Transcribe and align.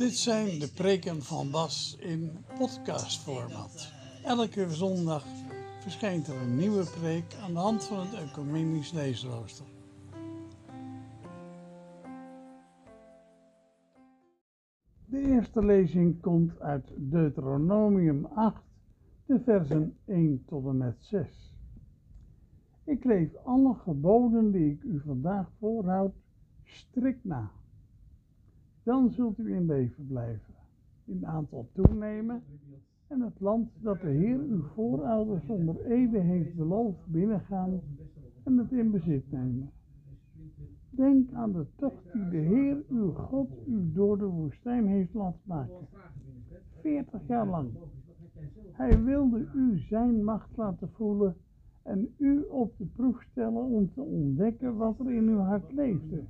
Dit 0.00 0.16
zijn 0.16 0.58
de 0.58 0.72
preken 0.74 1.22
van 1.22 1.50
Bas 1.50 1.96
in 1.98 2.30
podcastformat. 2.58 3.92
Elke 4.24 4.70
zondag 4.70 5.24
verschijnt 5.80 6.26
er 6.26 6.42
een 6.42 6.56
nieuwe 6.56 6.84
preek 7.00 7.34
aan 7.42 7.52
de 7.52 7.58
hand 7.58 7.84
van 7.84 7.98
het 7.98 8.14
ecumenisch 8.14 8.92
leesrooster. 8.92 9.66
De 15.04 15.20
eerste 15.20 15.64
lezing 15.64 16.20
komt 16.20 16.60
uit 16.60 16.92
Deuteronomium 16.96 18.24
8, 18.24 18.62
de 19.26 19.40
versen 19.44 19.96
1 20.04 20.44
tot 20.46 20.66
en 20.66 20.76
met 20.76 20.96
6. 20.98 21.54
Ik 22.84 23.04
leef 23.04 23.36
alle 23.44 23.74
geboden 23.74 24.50
die 24.50 24.70
ik 24.70 24.82
u 24.82 25.00
vandaag 25.04 25.50
voorhoud 25.58 26.14
strikt 26.64 27.24
na. 27.24 27.50
Dan 28.90 29.10
zult 29.10 29.38
u 29.38 29.54
in 29.54 29.66
leven 29.66 30.06
blijven, 30.06 30.54
in 31.04 31.26
aantal 31.26 31.68
toenemen 31.72 32.42
en 33.06 33.20
het 33.20 33.40
land 33.40 33.70
dat 33.82 34.00
de 34.00 34.08
Heer 34.08 34.38
uw 34.38 34.62
voorouders 34.62 35.48
onder 35.48 35.84
Ede 35.84 36.18
heeft 36.18 36.54
beloofd 36.54 37.06
binnengaan 37.06 37.80
en 38.44 38.58
het 38.58 38.72
in 38.72 38.90
bezit 38.90 39.30
nemen. 39.30 39.70
Denk 40.90 41.32
aan 41.32 41.52
de 41.52 41.66
tocht 41.76 42.12
die 42.12 42.28
de 42.28 42.36
Heer 42.36 42.84
uw 42.88 43.12
God 43.12 43.48
u 43.66 43.92
door 43.92 44.18
de 44.18 44.26
woestijn 44.26 44.86
heeft 44.86 45.14
laten 45.14 45.40
maken. 45.44 45.86
Veertig 46.80 47.26
jaar 47.26 47.46
lang. 47.46 47.70
Hij 48.72 49.02
wilde 49.02 49.46
u 49.54 49.78
zijn 49.78 50.24
macht 50.24 50.56
laten 50.56 50.90
voelen 50.90 51.36
en 51.82 52.14
u 52.16 52.42
op 52.42 52.72
de 52.76 52.86
proef 52.86 53.22
stellen 53.22 53.64
om 53.64 53.92
te 53.92 54.00
ontdekken 54.00 54.76
wat 54.76 54.98
er 54.98 55.12
in 55.12 55.28
uw 55.28 55.38
hart 55.38 55.72
leefde. 55.72 56.24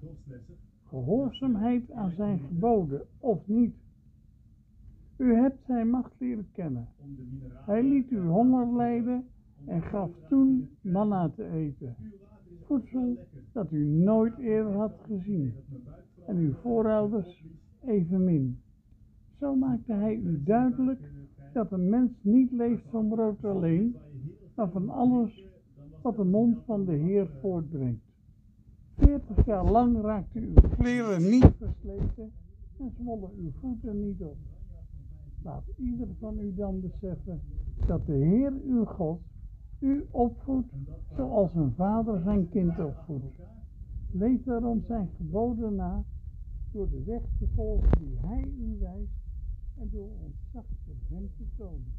Gehoorzaamheid 0.91 1.91
aan 1.93 2.11
zijn 2.17 2.39
geboden 2.39 3.07
of 3.19 3.47
niet. 3.47 3.75
U 5.17 5.35
hebt 5.35 5.59
zijn 5.67 5.91
macht 5.91 6.13
leren 6.19 6.49
kennen. 6.53 6.89
Hij 7.53 7.83
liet 7.83 8.11
u 8.11 8.21
honger 8.21 8.77
lijden 8.77 9.25
en 9.67 9.83
gaf 9.83 10.11
toen 10.29 10.69
manna 10.81 11.29
te 11.29 11.45
eten. 11.45 11.97
Voedsel 12.65 13.17
dat 13.53 13.73
u 13.73 13.85
nooit 13.85 14.39
eerder 14.39 14.73
had 14.73 14.93
gezien. 15.07 15.53
En 16.27 16.37
uw 16.37 16.53
voorouders 16.53 17.45
evenmin. 17.85 18.61
Zo 19.39 19.55
maakte 19.55 19.93
hij 19.93 20.15
u 20.15 20.43
duidelijk 20.43 21.01
dat 21.53 21.73
een 21.73 21.89
mens 21.89 22.11
niet 22.21 22.51
leeft 22.51 22.85
van 22.91 23.09
brood 23.09 23.45
alleen, 23.45 23.97
maar 24.55 24.71
van 24.71 24.89
alles 24.89 25.47
wat 26.03 26.17
de 26.17 26.25
mond 26.25 26.59
van 26.65 26.85
de 26.85 26.93
Heer 26.95 27.29
voortbrengt. 27.41 28.10
Veertig 29.01 29.47
jaar 29.47 29.71
lang 29.71 30.01
raakte 30.03 30.41
uw 30.41 30.55
kleren 30.77 31.31
niet 31.31 31.51
versleten 31.59 32.33
en 32.79 32.93
zwollen 33.01 33.31
uw 33.37 33.51
voeten 33.61 34.01
niet 34.01 34.21
op. 34.21 34.37
Laat 35.43 35.65
ieder 35.77 36.09
van 36.19 36.39
u 36.39 36.55
dan 36.55 36.81
beseffen 36.81 37.41
dat 37.87 38.07
de 38.07 38.13
Heer 38.13 38.53
uw 38.67 38.85
God 38.85 39.21
u 39.79 40.07
opvoedt 40.11 40.73
zoals 41.17 41.55
een 41.55 41.73
vader 41.77 42.21
zijn 42.23 42.49
kind 42.49 42.79
opvoedt. 42.79 43.35
Leef 44.11 44.43
daarom 44.43 44.83
zijn 44.87 45.09
geboden 45.17 45.75
na 45.75 46.05
door 46.73 46.91
de 46.91 47.03
weg 47.05 47.23
te 47.39 47.47
volgen 47.55 47.99
die 47.99 48.19
hij 48.21 48.53
u 48.59 48.79
wijst 48.81 49.21
en 49.79 49.89
door 49.93 50.09
ontzaglijk 50.25 51.01
hem 51.09 51.31
te 51.37 51.45
tonen. 51.57 51.93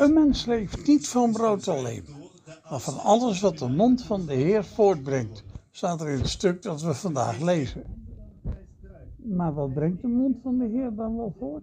Een 0.00 0.12
mens 0.12 0.46
leeft 0.46 0.86
niet 0.86 1.08
van 1.08 1.32
brood 1.32 1.68
alleen, 1.68 2.02
maar 2.70 2.80
van 2.80 2.98
alles 2.98 3.40
wat 3.40 3.58
de 3.58 3.68
mond 3.68 4.02
van 4.02 4.26
de 4.26 4.34
Heer 4.34 4.64
voortbrengt, 4.64 5.44
staat 5.70 6.00
er 6.00 6.08
in 6.08 6.18
het 6.18 6.28
stuk 6.28 6.62
dat 6.62 6.82
we 6.82 6.94
vandaag 6.94 7.40
lezen. 7.40 7.82
Maar 9.16 9.54
wat 9.54 9.74
brengt 9.74 10.02
de 10.02 10.08
mond 10.08 10.36
van 10.42 10.58
de 10.58 10.66
Heer 10.66 10.94
dan 10.94 11.16
wel 11.16 11.34
voort? 11.38 11.62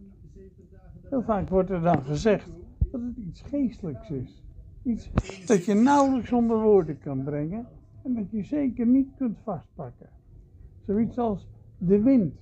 Heel 1.10 1.22
vaak 1.22 1.50
wordt 1.50 1.70
er 1.70 1.82
dan 1.82 2.04
gezegd 2.04 2.50
dat 2.92 3.02
het 3.02 3.18
iets 3.28 3.42
geestelijks 3.42 4.10
is. 4.10 4.44
Iets 4.84 5.10
dat 5.46 5.66
je 5.66 5.74
nauwelijks 5.74 6.32
onder 6.32 6.62
woorden 6.62 7.00
kan 7.00 7.24
brengen 7.24 7.68
en 8.04 8.14
dat 8.14 8.32
je 8.32 8.44
zeker 8.44 8.86
niet 8.86 9.10
kunt 9.18 9.38
vastpakken. 9.44 10.10
Zoiets 10.86 11.18
als 11.18 11.48
de 11.78 12.02
wind 12.02 12.34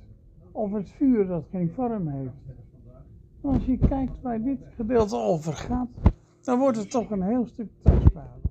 of 0.51 0.72
het 0.72 0.89
vuur 0.89 1.28
dat 1.28 1.45
geen 1.51 1.72
vorm 1.75 2.07
heeft 2.07 2.55
als 3.47 3.66
je 3.66 3.78
kijkt 3.78 4.22
waar 4.22 4.41
dit 4.41 4.59
gedeelte 4.75 5.16
over 5.16 5.53
gaat, 5.53 5.89
dan 6.41 6.59
wordt 6.59 6.78
het 6.78 6.91
toch 6.91 7.09
een 7.09 7.22
heel 7.22 7.45
stuk 7.45 7.69
tastbaarder. 7.81 8.50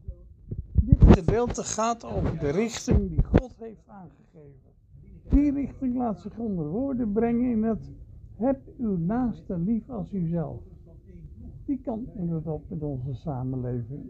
Dit 0.72 1.04
gedeelte 1.04 1.64
gaat 1.64 2.04
over 2.04 2.38
de 2.38 2.50
richting 2.50 3.08
die 3.08 3.24
God 3.24 3.54
heeft 3.58 3.88
aangegeven. 3.88 4.72
Die 5.28 5.52
richting 5.52 5.96
laat 5.96 6.20
zich 6.20 6.38
onder 6.38 6.68
woorden 6.68 7.12
brengen 7.12 7.50
in 7.50 7.62
het 7.62 7.90
heb 8.36 8.60
uw 8.78 8.96
naaste 8.96 9.58
lief 9.58 9.90
als 9.90 10.12
uzelf. 10.12 10.60
Die 11.64 11.80
kan 11.80 12.06
inderdaad 12.14 12.60
met 12.68 12.82
onze 12.82 13.14
samenleving. 13.14 14.02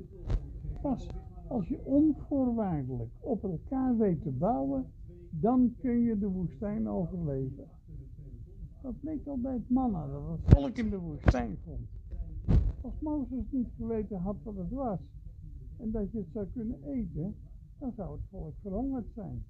Pas 0.82 1.08
als 1.48 1.68
je 1.68 1.84
onvoorwaardelijk 1.84 3.10
op 3.20 3.44
elkaar 3.44 3.96
weet 3.96 4.22
te 4.22 4.30
bouwen, 4.30 4.86
dan 5.30 5.74
kun 5.80 6.00
je 6.00 6.18
de 6.18 6.28
woestijn 6.28 6.88
overleven. 6.88 7.73
Dat 8.84 9.00
bij 9.40 9.52
het 9.52 9.70
mannen, 9.70 10.10
dat 10.10 10.22
het 10.28 10.54
volk 10.54 10.76
in 10.76 10.90
de 10.90 10.98
woestijn 10.98 11.56
vond. 11.64 11.88
Als 12.80 12.92
Mozes 13.00 13.44
niet 13.50 13.68
geweten 13.76 14.18
had 14.18 14.36
wat 14.42 14.56
het 14.56 14.70
was 14.70 14.98
en 15.76 15.90
dat 15.90 16.12
je 16.12 16.18
het 16.18 16.26
zou 16.32 16.46
kunnen 16.52 16.82
eten, 16.82 17.34
dan 17.78 17.92
zou 17.96 18.12
het 18.12 18.20
volk 18.30 18.54
verhongerd 18.60 19.06
zijn. 19.14 19.44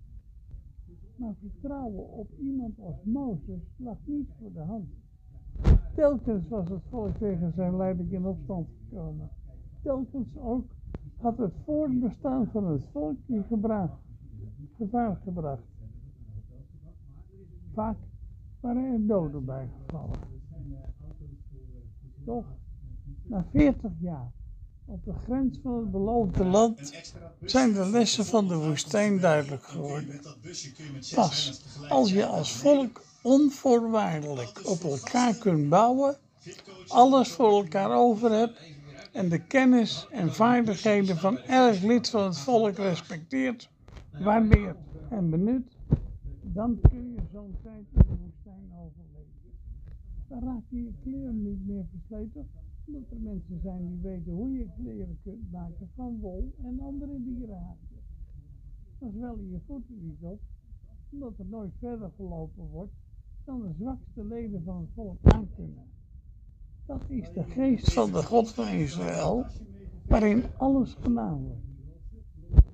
Maar 1.16 1.34
vertrouwen 1.40 2.10
op 2.10 2.30
iemand 2.38 2.80
als 2.80 2.96
Mozes 3.02 3.62
lag 3.76 3.96
niet 4.04 4.28
voor 4.40 4.52
de 4.52 4.60
hand. 4.60 4.88
Telkens 5.94 6.48
was 6.48 6.68
het 6.68 6.82
volk 6.88 7.16
tegen 7.16 7.52
zijn 7.56 7.76
leiding 7.76 8.12
in 8.12 8.26
opstand 8.26 8.68
gekomen. 8.78 9.28
Telkens 9.82 10.36
ook 10.36 10.64
had 11.16 11.38
het 11.38 11.52
voortbestaan 11.64 12.46
van 12.46 12.66
het 12.66 12.84
volk 12.92 13.16
in 13.26 13.44
gevaar 14.76 15.16
gebracht. 15.24 15.62
Vaak 17.72 17.96
waren 18.64 18.92
er 18.92 19.06
doden 19.06 19.44
bijgevallen. 19.44 20.18
Toch, 22.24 22.44
na 23.22 23.46
40 23.52 23.90
jaar 24.00 24.32
op 24.84 25.04
de 25.04 25.12
grens 25.12 25.58
van 25.62 25.76
het 25.76 25.90
beloofde 25.90 26.44
land 26.44 27.04
zijn 27.40 27.72
de 27.72 27.86
lessen 27.86 28.24
van 28.24 28.48
de 28.48 28.56
woestijn 28.56 29.20
duidelijk 29.20 29.62
geworden. 29.62 30.20
Pas 31.14 31.62
als 31.88 32.12
je 32.12 32.26
als 32.26 32.52
volk 32.52 33.02
onvoorwaardelijk 33.22 34.68
op 34.68 34.80
elkaar 34.80 35.34
kunt 35.34 35.68
bouwen, 35.68 36.16
alles 36.88 37.32
voor 37.32 37.50
elkaar 37.50 37.96
over 37.96 38.30
hebt 38.30 38.60
en 39.12 39.28
de 39.28 39.46
kennis 39.46 40.08
en 40.10 40.34
vaardigheden 40.34 41.16
van 41.16 41.38
elk 41.38 41.82
lid 41.82 42.10
van 42.10 42.24
het 42.24 42.38
volk 42.38 42.76
respecteert, 42.76 43.70
waardeert 44.20 44.78
en 45.10 45.30
benut, 45.30 45.76
dan 46.42 46.78
kun 46.80 47.12
je 47.14 47.22
zo'n 47.32 47.56
tijd 47.62 47.84
in 47.94 48.32
de. 48.34 48.34
Raak 50.40 50.62
je 50.68 50.82
je 50.82 50.92
kleren 51.02 51.42
niet 51.42 51.66
meer 51.66 51.84
versleten, 51.90 52.46
omdat 52.86 53.10
er 53.10 53.20
mensen 53.20 53.60
zijn 53.62 53.88
die 53.88 54.00
weten 54.02 54.32
hoe 54.32 54.52
je 54.52 54.68
kleren 54.82 55.18
kunt 55.22 55.52
maken 55.52 55.88
van 55.94 56.18
wol 56.20 56.52
en 56.62 56.80
andere 56.80 57.22
dierenhuiden. 57.24 57.88
Dan 58.98 59.12
zwel 59.12 59.38
je 59.38 59.50
je 59.50 59.60
voeten 59.66 59.98
niet 60.00 60.22
op, 60.22 60.40
omdat 61.10 61.38
er 61.38 61.46
nooit 61.46 61.72
verder 61.78 62.10
gelopen 62.16 62.68
wordt 62.70 62.92
dan 63.44 63.60
de 63.60 63.72
zwakste 63.78 64.24
leden 64.24 64.62
van 64.64 64.80
het 64.80 64.90
volk 64.94 65.18
aankunnen. 65.22 65.84
Dat 66.86 67.02
is 67.08 67.32
de 67.32 67.44
geest 67.44 67.92
van 67.92 68.12
de 68.12 68.22
God 68.22 68.50
van 68.50 68.68
Israël, 68.68 69.46
waarin 70.06 70.42
alles 70.56 70.94
gedaan 70.94 71.42
wordt. 71.42 71.62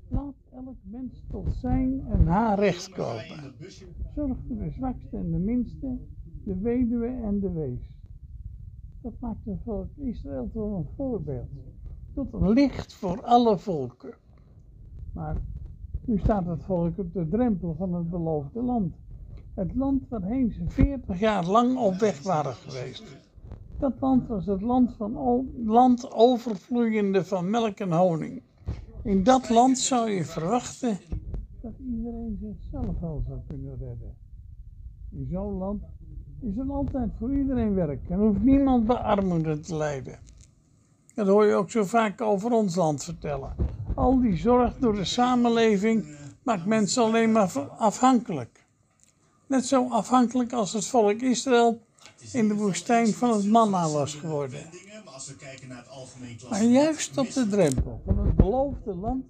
Laat 0.09 0.35
elk 0.53 0.77
mens 0.83 1.23
tot 1.31 1.55
zijn 1.55 2.07
en 2.07 2.27
haar 2.27 2.59
recht 2.59 2.89
komen. 2.89 3.55
Zorg 4.15 4.39
voor 4.47 4.57
de 4.57 4.71
zwakste 4.71 5.17
en 5.17 5.31
de 5.31 5.39
minste, 5.39 5.99
de 6.45 6.59
weduwe 6.59 7.07
en 7.07 7.41
de 7.41 7.53
wees. 7.53 7.91
Dat 9.03 9.13
maakt 9.19 9.45
het 9.45 9.59
volk 9.65 9.89
Israël 9.97 10.51
tot 10.53 10.73
een 10.73 10.89
voorbeeld, 10.97 11.49
tot 12.15 12.33
een 12.33 12.49
licht 12.49 12.95
voor 12.95 13.23
alle 13.23 13.59
volken. 13.59 14.15
Maar 15.13 15.37
nu 16.05 16.19
staat 16.19 16.47
het 16.47 16.63
volk 16.63 16.99
op 16.99 17.13
de 17.13 17.29
drempel 17.29 17.75
van 17.75 17.95
het 17.95 18.11
beloofde 18.11 18.63
land. 18.63 18.95
Het 19.55 19.75
land 19.75 20.09
waarheen 20.09 20.53
ze 20.53 20.65
40 20.67 21.19
jaar 21.19 21.47
lang 21.47 21.79
op 21.79 21.95
weg 21.95 22.23
waren 22.23 22.55
geweest. 22.55 23.19
Dat 23.79 24.01
land 24.01 24.27
was 24.27 24.47
het 24.47 24.61
land, 24.61 24.95
van 24.97 25.13
land 25.65 26.13
overvloeiende 26.13 27.25
van 27.25 27.51
melk 27.51 27.79
en 27.79 27.93
honing. 27.93 28.43
In 29.03 29.25
dat 29.25 29.49
land 29.49 29.79
zou 29.79 30.11
je 30.11 30.25
verwachten 30.25 30.99
dat 31.61 31.73
iedereen 31.79 32.39
zichzelf 32.41 33.01
wel 33.01 33.23
zou 33.27 33.39
kunnen 33.47 33.79
redden. 33.79 34.17
In 35.11 35.29
zo'n 35.31 35.53
land 35.53 35.83
is 36.43 36.57
er 36.59 36.73
altijd 36.73 37.11
voor 37.19 37.35
iedereen 37.35 37.75
werk 37.75 38.09
en 38.09 38.19
hoeft 38.19 38.43
niemand 38.43 38.87
bij 38.87 39.59
te 39.63 39.75
lijden. 39.75 40.19
Dat 41.15 41.27
hoor 41.27 41.47
je 41.47 41.55
ook 41.55 41.71
zo 41.71 41.85
vaak 41.85 42.21
over 42.21 42.51
ons 42.51 42.75
land 42.75 43.05
vertellen. 43.05 43.55
Al 43.95 44.21
die 44.21 44.37
zorg 44.37 44.79
door 44.79 44.95
de 44.95 45.05
samenleving 45.05 46.07
maakt 46.43 46.67
mensen 46.67 47.03
alleen 47.03 47.33
maar 47.33 47.59
afhankelijk. 47.79 48.67
Net 49.47 49.67
zo 49.67 49.89
afhankelijk 49.89 50.53
als 50.53 50.73
het 50.73 50.87
volk 50.87 51.21
Israël 51.21 51.81
in 52.33 52.49
de 52.49 52.55
woestijn 52.55 53.07
van 53.07 53.33
het 53.33 53.47
manna 53.47 53.89
was 53.89 54.15
geworden. 54.15 54.61
Maar 56.51 56.65
juist 56.65 57.19
op 57.19 57.31
de 57.31 57.49
drempel 57.49 58.01
van 58.05 58.19
het 58.19 58.37
beloofde 58.37 58.95
land 58.95 59.25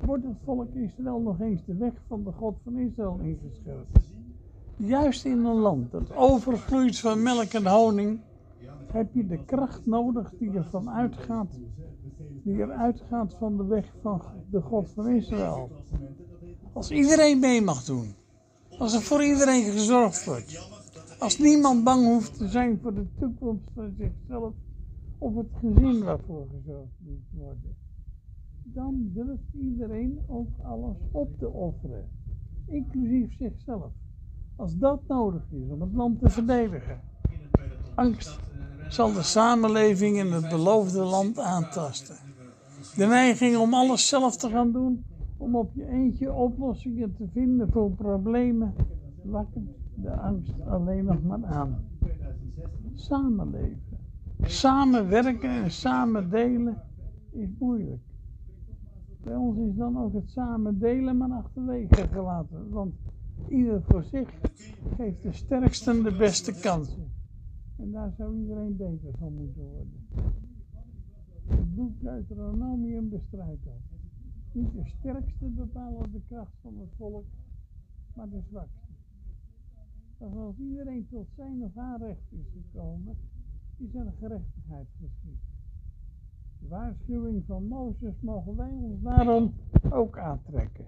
wordt 0.00 0.24
het 0.24 0.36
volk 0.44 0.74
Israël 0.74 1.20
nog 1.20 1.40
eens 1.40 1.60
de 1.66 1.74
weg 1.74 1.92
van 2.08 2.24
de 2.24 2.32
God 2.32 2.56
van 2.64 2.78
Israël 2.78 3.18
ingeschreven. 3.22 3.86
Juist 4.82 5.24
in 5.24 5.44
een 5.44 5.56
land 5.56 5.90
dat 5.90 6.14
overvloeit 6.14 6.98
van 6.98 7.22
melk 7.22 7.52
en 7.52 7.66
honing, 7.66 8.20
heb 8.92 9.14
je 9.14 9.26
de 9.26 9.44
kracht 9.44 9.86
nodig 9.86 10.32
die 10.38 10.52
ervan 10.52 10.90
uitgaat, 10.90 11.58
die 12.42 12.60
er 12.60 12.70
uitgaat 12.70 13.34
van 13.38 13.56
de 13.56 13.64
weg 13.64 13.92
van 14.00 14.22
de 14.50 14.60
God 14.60 14.90
van 14.90 15.08
Israël. 15.08 15.70
Als 16.72 16.90
iedereen 16.90 17.38
mee 17.38 17.62
mag 17.62 17.84
doen, 17.84 18.14
als 18.78 18.94
er 18.94 19.00
voor 19.00 19.24
iedereen 19.24 19.72
gezorgd 19.72 20.24
wordt, 20.24 20.68
als 21.18 21.38
niemand 21.38 21.84
bang 21.84 22.04
hoeft 22.04 22.38
te 22.38 22.48
zijn 22.48 22.78
voor 22.82 22.94
de 22.94 23.06
toekomst 23.18 23.70
van 23.74 23.94
zichzelf 23.98 24.54
of 25.18 25.34
het 25.34 25.50
gezin 25.60 26.04
waarvoor 26.04 26.46
gezorgd 26.50 26.92
moet 26.98 27.24
worden, 27.30 27.76
dan 28.62 29.10
durft 29.12 29.54
iedereen 29.54 30.18
ook 30.26 30.48
alles 30.62 30.96
op 31.10 31.38
te 31.38 31.48
offeren, 31.48 32.08
inclusief 32.66 33.36
zichzelf, 33.38 33.92
als 34.60 34.78
dat 34.78 35.00
nodig 35.08 35.42
is 35.50 35.70
om 35.70 35.80
het 35.80 35.92
land 35.92 36.20
te 36.20 36.28
verdedigen. 36.28 37.00
Angst 37.94 38.38
zal 38.88 39.12
de 39.12 39.22
samenleving 39.22 40.16
in 40.16 40.32
het 40.32 40.48
beloofde 40.48 41.02
land 41.02 41.38
aantasten. 41.38 42.16
De 42.96 43.06
neiging 43.06 43.56
om 43.56 43.74
alles 43.74 44.08
zelf 44.08 44.36
te 44.36 44.48
gaan 44.48 44.72
doen, 44.72 45.04
om 45.36 45.56
op 45.56 45.74
je 45.74 45.86
eentje 45.86 46.32
oplossingen 46.32 47.14
te 47.16 47.28
vinden 47.32 47.72
voor 47.72 47.90
problemen, 47.90 48.74
wakkert 49.22 49.64
de 49.94 50.10
angst 50.10 50.60
alleen 50.68 51.04
nog 51.04 51.22
maar 51.22 51.44
aan. 51.44 51.78
Samenleven, 52.94 53.82
samenwerken 54.42 55.50
en 55.50 55.70
samen 55.70 56.30
delen 56.30 56.82
is 57.30 57.48
moeilijk. 57.58 58.02
Bij 59.22 59.36
ons 59.36 59.58
is 59.58 59.76
dan 59.76 59.98
ook 59.98 60.12
het 60.12 60.30
samen 60.30 60.78
delen 60.78 61.16
maar 61.16 61.30
achterwege 61.30 62.08
gelaten, 62.12 62.70
want 62.70 62.94
ieder 63.48 63.82
voor 63.82 64.02
zich 64.02 64.28
geeft 64.96 65.22
de 65.22 65.32
sterkste 65.32 66.02
de 66.02 66.16
beste 66.16 66.60
kansen. 66.60 67.10
En 67.76 67.90
daar 67.90 68.12
zou 68.16 68.36
iedereen 68.36 68.76
beter 68.76 69.10
van 69.18 69.34
moeten 69.34 69.62
worden. 69.62 70.06
Het 71.46 71.74
boek 71.74 72.00
Deuteronomium 72.00 73.08
bestrijdt 73.08 73.64
dat. 73.64 73.80
Niet 74.52 74.72
de 74.72 74.84
sterkste 74.84 75.46
bepalen 75.46 76.12
de 76.12 76.20
kracht 76.28 76.52
van 76.62 76.78
het 76.78 76.88
volk, 76.96 77.24
maar 78.14 78.28
de 78.28 78.40
zwakste. 78.48 78.88
Dat 80.18 80.34
als 80.36 80.56
iedereen 80.58 81.06
tot 81.10 81.26
zijn 81.36 81.62
of 81.62 81.74
haar 81.74 81.98
recht 81.98 82.32
is 82.32 82.46
gekomen, 82.52 83.16
is 83.76 83.94
er 83.94 84.12
gerechtigheid 84.18 84.86
geschied. 85.00 85.40
De 86.60 86.68
waarschuwing 86.68 87.44
van 87.46 87.64
Mozes 87.64 88.20
mogen 88.20 88.56
wij 88.56 88.72
ons 88.72 89.02
daarom 89.02 89.52
ook 89.90 90.18
aantrekken. 90.18 90.84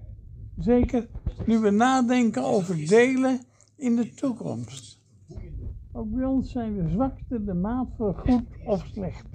Zeker 0.59 1.09
nu 1.47 1.59
we 1.59 1.71
nadenken 1.71 2.45
over 2.45 2.87
delen 2.87 3.41
in 3.77 3.97
de 3.97 4.15
toekomst. 4.15 5.01
Ook 5.93 6.11
bij 6.11 6.25
ons 6.25 6.51
zijn 6.51 6.75
de 6.75 6.89
zwakste 6.89 7.45
de 7.45 7.55
maat 7.55 7.89
voor 7.97 8.15
goed 8.15 8.45
of 8.65 8.87
slecht. 8.93 9.27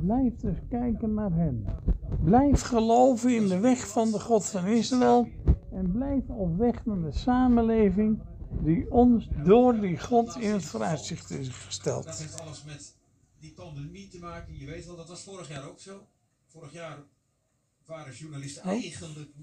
Blijf 0.00 0.36
dus 0.36 0.56
kijken 0.68 1.14
naar 1.14 1.32
hen. 1.32 1.66
Blijf 2.24 2.60
geloven 2.60 3.34
in 3.34 3.48
de 3.48 3.58
weg 3.58 3.88
van 3.88 4.10
de 4.10 4.20
God 4.20 4.46
van 4.46 4.66
Israël 4.66 5.28
en 5.72 5.92
blijf 5.92 6.28
op 6.28 6.56
weg 6.56 6.84
naar 6.84 7.00
de 7.00 7.12
samenleving 7.12 8.22
die 8.62 8.90
ons 8.90 9.28
door 9.44 9.80
die 9.80 10.00
God 10.00 10.36
in 10.36 10.50
het 10.52 10.64
vooruitzicht 10.64 11.30
is 11.30 11.48
gesteld. 11.48 12.04
Dat 12.04 12.18
heeft 12.18 12.40
alles 12.40 12.64
met 12.64 12.96
die 13.38 13.52
pandemie 13.52 14.08
te 14.08 14.18
maken. 14.18 14.58
Je 14.58 14.66
weet 14.66 14.86
wel, 14.86 14.96
dat 14.96 15.08
was 15.08 15.22
vorig 15.22 15.48
jaar 15.48 15.68
ook 15.68 15.80
zo. 15.80 16.06
Vorig 16.46 16.72
jaar 16.72 16.98
waren 17.86 18.14
journalisten 18.14 18.62
eigenlijk 18.62 19.28
niet. 19.28 19.36